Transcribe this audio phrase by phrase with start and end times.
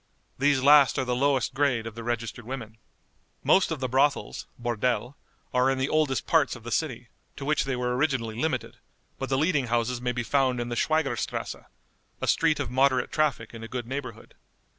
[0.39, 2.79] These last are the lowest grade of the registered women.
[3.43, 5.13] Most of the brothels (bordelle)
[5.53, 8.77] are in the oldest parts of the city, to which they were originally limited,
[9.19, 11.55] but the leading houses may be found in the Schwieger strasse,
[12.19, 14.33] a street of moderate traffic in a good neighborhood.